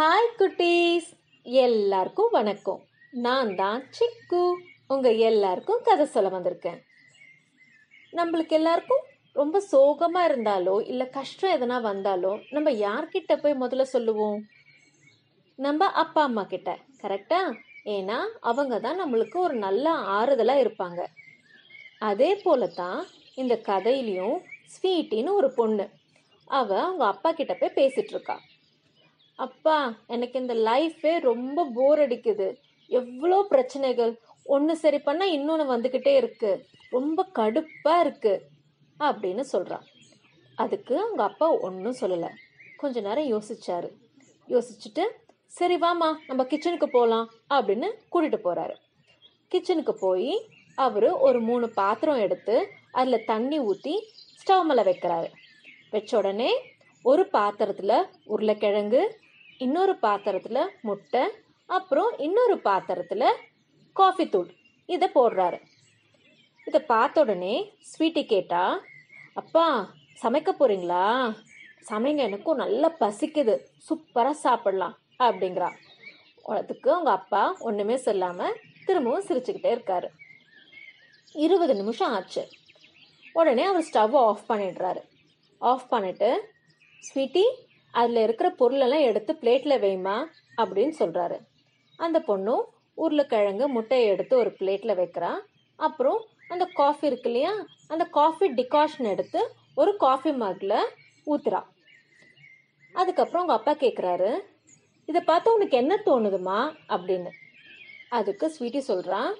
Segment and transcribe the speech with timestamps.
[0.00, 1.08] Hi குட்டீஸ்.
[1.46, 2.78] எல்லாருக்கும் வணக்கம்.
[3.12, 4.40] நான் தான் சிக்கு.
[4.86, 6.78] உங்கள் எல்லாருக்கும் கதை சொல்ல வந்திருக்கேன்.
[8.12, 9.02] நம்மளுக்கு எல்லாருக்கும்
[9.32, 14.38] ரொம்ப சோகமாக இருந்தாலோ இல்லை கஷ்டம் எதனா வந்தாலோ நம்ம யார்கிட்ட போய் முதல்ல சொல்லுவோம்?
[15.54, 16.78] நம்ம அப்பா அம்மா கிட்ட.
[17.02, 17.40] கரெக்டா
[17.96, 21.02] ஏன்னா அவங்க தான் நம்மளுக்கு ஒரு நல்ல ஆறுதலாக இருப்பாங்க.
[21.98, 24.38] அதே போல தான் இந்த கதையிலையும்
[24.76, 25.86] ஸ்வீட்டின்னு ஒரு பொண்ணு.
[26.44, 28.38] அவள் அவங்க அப்பா கிட்ட போய் பேசிகிட்ருக்காள் இருக்கா.
[29.44, 29.76] அப்பா
[30.06, 32.46] எனக்கு இந்த லைஃபே ரொம்ப போர் அடிக்குது.
[32.90, 34.12] எவ்வளோ பிரச்சனைகள்.
[34.54, 36.50] ஒன்று சரி பண்ணால் இன்னொன்று வந்துக்கிட்டே இருக்கு.
[36.90, 38.34] ரொம்ப கடுப்பாக இருக்கு.
[38.98, 39.84] அப்படின்னு சொல்கிறான்
[40.54, 42.30] அதுக்கு அவங்க அப்பா ஒன்றும் சொல்லலை.
[42.76, 43.88] கொஞ்ச நேரம் யோசிச்சாரு.
[44.48, 45.04] யோசிச்சுட்டு
[45.58, 48.76] சரி வாமா நம்ம கிச்சனுக்கு போகலாம் அப்படின்னு கூட்டிகிட்டு போகிறாரு
[49.52, 50.32] கிச்சனுக்கு போய்
[50.86, 52.56] அவர் ஒரு மூணு பாத்திரம் எடுத்து
[52.92, 53.94] அதில் தண்ணி ஊற்றி
[54.40, 55.28] ஸ்டவ் மேலே வைக்கிறாரு.
[55.90, 56.50] வச்ச உடனே
[57.04, 59.02] ஒரு பாத்திரத்தில் உருளைக்கிழங்கு
[59.60, 61.30] இன்னொரு பாத்திரத்தில் முட்டை
[61.66, 63.24] அப்புறம் இன்னொரு பாத்திரத்தில்
[63.92, 64.54] காஃபி தூள்.
[64.86, 65.58] இதை போடுறாரு.
[66.64, 68.80] இதை பார்த்த உடனே ஸ்வீட்டி கேட்டா
[69.34, 69.90] அப்பா
[70.22, 71.36] சமைக்க போறீங்களா?
[71.90, 73.58] சமைங்க எனக்கும் நல்லா பசிக்குது.
[73.88, 75.70] சூப்பராக சாப்பிடலாம் அப்படிங்கிறா.
[76.44, 80.08] அதுக்கு அவங்க அப்பா ஒன்றுமே சொல்லாமல் திரும்பவும் சிரிச்சுக்கிட்டே இருக்காரு.
[81.32, 82.48] இருபது நிமிஷம் ஆச்சு.
[83.32, 85.02] உடனே அவர் ஸ்டவ் ஆஃப் பண்ணிடுறாரு.
[85.58, 86.48] ஆஃப் பண்ணிட்டு
[87.08, 87.44] ஸ்வீட்டி
[87.90, 91.38] அதில் இருக்கிற பொருளெல்லாம் எடுத்து பிளேட்டில் வைமா அப்படின்னு சொல்கிறாரு
[91.96, 92.62] அந்த பொண்ணும்
[92.94, 95.38] உருளைக்கிழங்கு முட்டையை எடுத்து ஒரு பிளேட்டில் வைக்கிறா.
[95.76, 97.64] அப்புறம் அந்த காஃபி இருக்கு இல்லையா?
[97.88, 100.78] அந்த காஃபி டிகாஷன் எடுத்து ஒரு காஃபி மக்கில்
[101.26, 101.62] ஊத்துறா.
[102.92, 104.38] அதுக்கப்புறம் உங்கள் அப்பா கேட்குறாரு
[105.06, 106.74] இதை பார்த்து உனக்கு என்ன தோணுதுமா?
[106.88, 107.28] அப்படின்னு.
[108.08, 109.34] அதுக்கு ஸ்வீட்டி சொல்கிறான்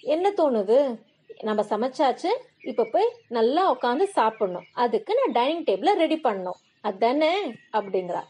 [0.00, 0.98] என்ன தோணுது?
[1.42, 4.64] நம்ம சமைச்சாச்சு இப்போ போய் நல்லா உட்காந்து சாப்பிடணும்.
[4.72, 6.60] அதுக்கு நான் டைனிங் டேபிளை ரெடி பண்ணணும்.
[6.84, 7.32] அதானே?
[7.72, 8.22] அப்படிங்கிறா.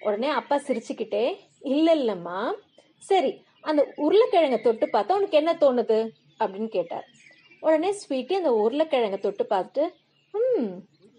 [0.00, 1.22] உடனே அப்பா சிரிச்சுக்கிட்டே
[1.74, 2.38] இல்லை இல்லைம்மா
[3.02, 5.98] சரி அந்த உருளைக்கிழங்கை தொட்டு பார்த்தா உனக்கு என்ன தோணுது?
[6.40, 7.06] அப்படின்னு கேட்டார்.
[7.60, 9.84] உடனே ஸ்வீட்டி அந்த உருளைக்கிழங்கை தொட்டு பார்த்துட்டு
[10.34, 10.72] ம்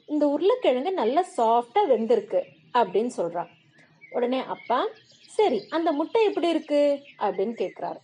[0.09, 2.41] இந்த உருளைக்கிழங்கு நல்லா சாஃப்டாக வெந்திருக்கு
[2.74, 3.50] அப்படின்னு சொல்கிறான்
[4.12, 4.80] உடனே அப்பா
[5.30, 6.81] சரி அந்த முட்டை எப்படி இருக்கு?
[7.25, 8.00] அப்படின்னு கேட்குறாரு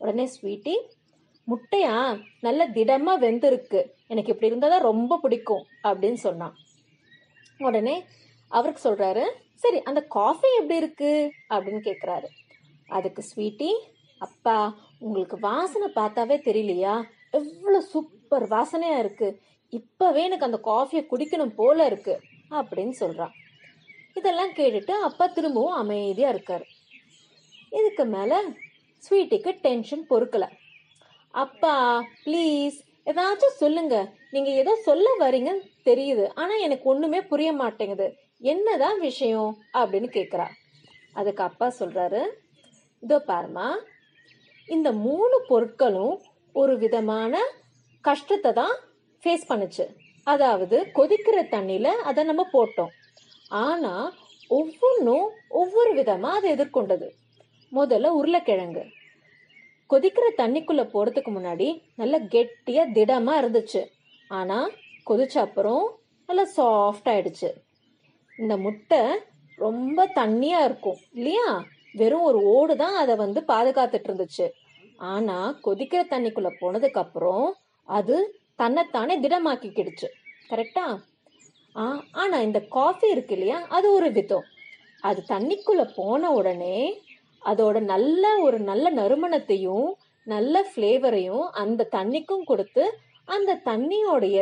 [0.00, 0.74] உடனே ஸ்வீட்டி
[1.48, 1.96] முட்டையா?
[2.40, 3.80] நல்ல திடமா வெந்திருக்கு.
[4.06, 6.54] எனக்கு இப்படி இருந்தால் தான் ரொம்ப பிடிக்கும் அப்படின்னு சொன்னான்.
[7.58, 8.04] உடனே
[8.48, 9.24] அவருக்கு சொல்றாரு
[9.54, 11.32] சரி அந்த காஃபி எப்படி இருக்கு?
[11.50, 12.24] அப்படின்னு கேட்குறாரு
[12.86, 13.70] அதுக்கு ஸ்வீட்டி
[14.18, 17.02] அப்பா உங்களுக்கு வாசனை பார்த்தாவே தெரியலையா?
[17.30, 19.40] எவ்வளோ சூப்பர் வாசனையா இருக்கு.
[19.68, 23.30] இப்பவே எனக்கு அந்த காஃபியை குடிக்கணும் போல இருக்கு அப்படின்னு சொல்றான்.
[24.14, 26.64] இதெல்லாம் கேட்டுட்டு அப்பா திரும்பவும் அமைதியா இருக்காரு.
[27.70, 28.42] இதுக்கு மேல
[29.08, 30.48] ஸ்வீட்டிக்கு டென்ஷன் பொறுக்கல.
[31.30, 34.12] அப்பா ப்ளீஸ் ஏதாச்சும் சொல்லுங்க.
[34.30, 36.28] நீங்க ஏதோ சொல்ல வரீங்கன்னு தெரியுது.
[36.34, 38.16] ஆனா எனக்கு ஒண்ணுமே புரிய மாட்டேங்குது.
[38.38, 39.58] என்னதான் விஷயம்?
[39.72, 40.46] அப்படின்னு கேக்குறா.
[41.12, 42.26] அதுக்கு அப்பா சொல்றாரு
[43.00, 43.74] இதோ பாருமா
[44.68, 46.20] இந்த மூணு பொருட்களும்
[46.52, 47.42] ஒரு விதமான
[48.00, 48.74] கஷ்டத்தை தான்
[49.22, 49.84] ஃபேஸ் பண்ணுச்சு.
[50.24, 52.92] அதாவது கொதிக்கிற தண்ணியில அதை நம்ம போட்டோம்.
[53.48, 54.12] ஆனா
[54.48, 57.08] ஒவ்வொன்றும் ஒவ்வொரு விதமா அதை எதிர்கொண்டது.
[57.72, 58.84] முதல்ல உருளைக்கிழங்கு.
[59.90, 63.86] கொதிக்கிற தண்ணிக்குள்ள போறதுக்கு முன்னாடி நல்லா கெட்டியா திடமா இருந்துச்சு.
[64.28, 64.68] ஆனா
[65.06, 67.50] கொதிச்ச அப்புறம் நல்லா சாஃப்ட் ஆயிடுச்சு.
[68.38, 69.00] இந்த முட்டை
[69.56, 71.64] ரொம்ப தண்ணியா இருக்கும் இல்லையா?
[71.92, 74.50] வெறும் ஒரு ஓடு தான் அதை வந்து பாதுகாத்துட்டு இருந்துச்சு.
[74.96, 80.08] ஆனா கொதிக்கிற தண்ணிக்குள்ள போனதுக்கு அப்புறம் அது தன்னைத்தானே திடமாக்கிக்கிடுச்சு.
[80.50, 80.98] கரெக்டா?
[81.76, 83.62] ஆ ஆனா இந்த காஃபி இருக்கு இல்லையா?
[83.68, 84.44] அது ஒரு விதம்.
[85.00, 87.02] அது தண்ணிக்குள்ள போன உடனே
[87.46, 89.86] அதோட நல்ல ஒரு நல்ல நறுமணத்தையும்
[90.26, 92.84] நல்ல ஃப்ளேவரையும் அந்த தண்ணிக்கும் கொடுத்து
[93.28, 94.38] அந்த தண்ணியோடைய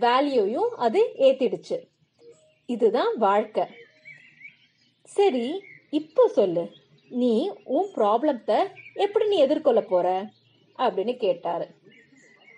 [0.00, 1.76] வேல்யூயும் அது ஏத்திடுச்சு.
[2.68, 3.64] இதுதான் வாழ்க்கை.
[5.08, 5.46] சரி
[5.90, 6.64] இப்போ சொல்லு.
[7.10, 7.34] நீ
[7.76, 8.58] உன் ப்ராப்ளத்தை
[9.04, 10.06] எப்படி நீ எதிர்கொள்ள போற?
[10.78, 11.66] அப்படின்னு கேட்டாரு.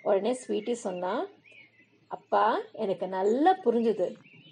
[0.02, 1.14] உடனே ஸ்வீட்டி சொன்னா
[2.10, 4.06] அப்பா எனக்கு நல்லா புரிஞ்சுது.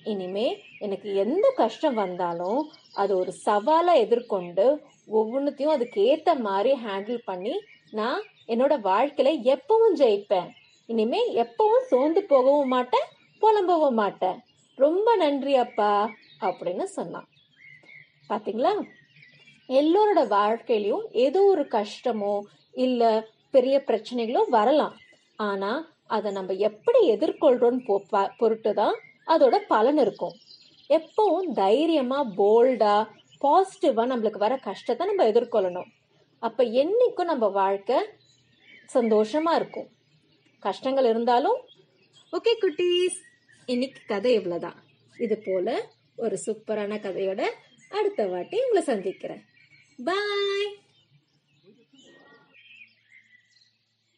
[0.05, 0.49] இனிமே
[0.79, 2.61] எனக்கு எந்த கஷ்டம் வந்தாலும்
[2.95, 4.67] அது ஒரு சவாலை எதிர்கொண்டு
[5.09, 7.55] ஒவ்வொன்றத்தையும் அதுக்கேற்ற மாதிரி ஹேண்டில் பண்ணி
[7.91, 10.49] நான் என்னோட வாழ்க்கையில எப்பவும் ஜெயிப்பேன்.
[10.87, 13.07] இனிமே எப்பவும் சோர்ந்து போகவும் மாட்டேன்
[13.43, 14.39] புலம்பவும் மாட்டேன்.
[14.79, 16.11] ரொம்ப நன்றி அப்பா
[16.41, 17.29] அப்படின்னு சொன்னான்.
[18.31, 18.73] பாத்தீங்களா?
[19.69, 22.35] எல்லோரோட வாழ்க்கையிலையும் ஏதோ ஒரு கஷ்டமோ
[22.75, 23.03] இல்ல
[23.51, 24.95] பெரிய பிரச்சனைகளோ வரலாம்.
[25.37, 25.73] ஆனா
[26.07, 28.01] அதை நம்ம எப்படி எதிர்கொள்றோம்னு
[28.37, 28.97] பொருட்டு தான்
[29.27, 30.35] அதோட பலன் இருக்கும்.
[30.91, 32.97] எப்பவும் தைரியமா போல்டா
[33.43, 35.91] பாசிட்டிவாக நம்மளுக்கு வர கஷ்டத்தை நம்ம எதிர்கொள்ளணும்.
[36.43, 37.99] அப்போ என்றைக்கும் நம்ம வாழ்க்கை
[38.97, 39.89] சந்தோஷமாக இருக்கும்.
[40.63, 41.59] கஷ்டங்கள் இருந்தாலும்
[42.37, 43.19] ஓகே குட்டீஸ்
[43.73, 44.79] இன்னைக்கு கதை இவ்வளோதான்
[45.17, 45.75] இது போல்
[46.25, 47.43] ஒரு சூப்பரான கதையோட
[47.99, 49.43] அடுத்த வாட்டி உங்களை சந்திக்கிறேன்.
[49.99, 50.71] பாய்